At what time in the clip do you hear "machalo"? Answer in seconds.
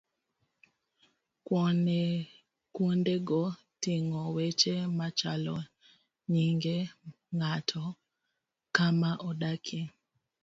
4.97-5.55